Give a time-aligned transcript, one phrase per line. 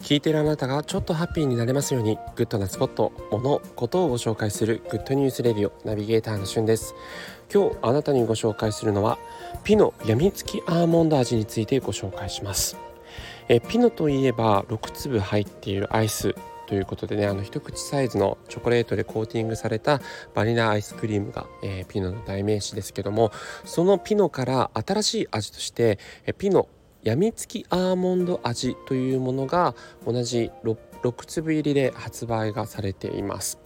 [0.00, 6.94] 聞いてるあなたがちょっとハッピーになれますようにグッドなスポット、もの、ことをご紹介するグッドニュースレディオナビゲーターのしゅんです。
[7.52, 9.18] 今日あなたにご紹介するのは
[9.62, 12.76] ピノやみつきアーモンド味についてご紹介します。
[13.48, 16.34] えピノといえば6粒入っているアイス
[16.66, 20.00] ということでねあの一口サイズのチョコレートでコーティングされた
[20.34, 23.32] バニラアイスクリームが、えー、ピノの代名詞ですけども
[23.64, 26.68] そのピノから新しい味としてえピノ
[27.02, 29.74] やみつきアーモンド味というものが
[30.06, 33.58] 同じ 6, 6粒入りで発売がされています。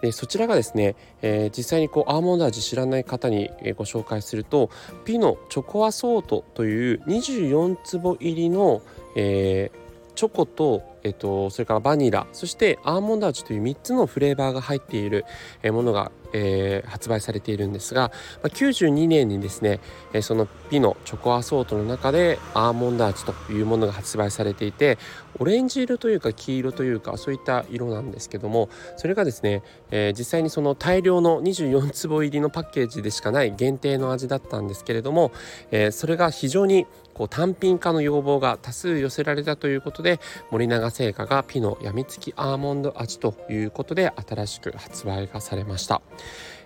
[0.00, 4.70] でそちらがですね、えー、実際にこうアーモンド味知らない方にご紹介すると
[5.04, 8.80] ピノチョコアソートという24粒入りの、
[9.16, 15.24] えー、チョコと、えっと、それからバニラそしてアーモンド味という3つのフレーバーが入っている
[15.64, 18.10] ものが、えー、発売されているんですが、
[18.42, 19.80] まあ、92年にですね
[20.22, 24.98] そのピノチョコアソートの中でアーモンド味というものが発売されていて
[25.38, 35.32] オレンジ色というか黄色というかそういった色なんですけどもそれがですね、えー、実際にその大量の24粒入りのパッケージでしかない限定の味だったんですけれども、
[35.70, 36.86] えー、それが非常に
[37.18, 40.20] こう単品化の要望が多数寄せられたということで
[40.52, 46.02] 森永製菓がピノやみつきアーモンド味ということで新しく発売がされました。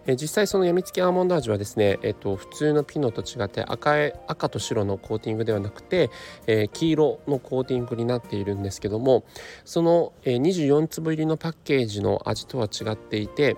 [0.06, 6.11] え実際そのやみつきアーモンド味はですね、えっと、普通のピノと違って赤い赤と白のコーティングではなくて、
[6.47, 9.25] えー、黄色のコーティングになっているんですけども
[9.65, 13.56] その、え、24粒入りのパッケージの味とは違っていて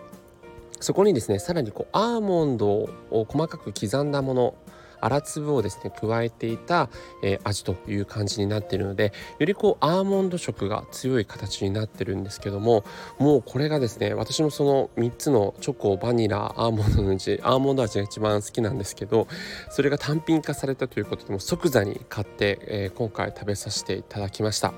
[0.80, 2.88] そこにですねさらにこうアーモンドを
[3.26, 4.54] 細かく刻んだもの
[5.00, 6.88] 粗粒をですね加えていた、
[7.22, 12.84] えー、味という感じになっているのでよりこうアーモンド色が強い形になってるんですけども
[13.18, 19.26] もうこれがですね私もその3つのチョコバニラアーモンドのうちアーモンド味が一番好きなんですけど
[19.70, 24.74] それが単品化されたということでも即座に買って、えー、今回食べさせていただきました。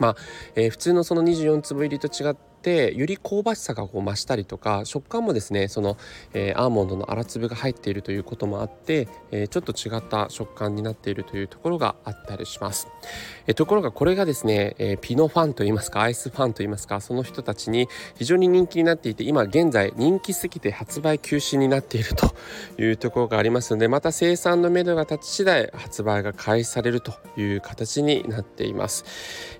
[0.00, 0.16] まあ、
[0.54, 5.98] えー、普通のその24粒入りと違ってってより香ばしさがこう増したりとか食感もですねその、
[6.32, 12.86] えー、アーモンドの粗粒が入っているということもあって、えー、ちょっと違った食感になっているというところがあったりします、
[13.48, 22.34] えー、ところがこれがですね、えピノファンといいますかアイスファンといいますかその人たちに非常に人気になっていて今現在人気すぎて発売休止になっていると
[22.80, 29.04] いうところがありますのでまた生産のめどが立ち次第発売が開始されるという形になっています、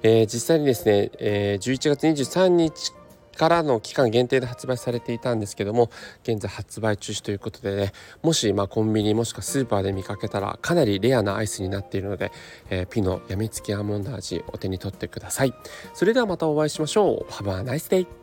[0.03, 2.92] え実際にですね、え11月23日
[3.37, 5.91] からの期間限定で発売されていたんですけども
[6.23, 12.33] 現在発売中止ということでねもしまコンビニもしくはスーパーで見かけたらかなりレアなアイスになっているので、
[12.71, 15.55] えー、ピノやみつきアーモンド味お手に取ってください。
[15.95, 17.33] それではまたお会いしましょう。
[17.33, 18.22] Have a nice day!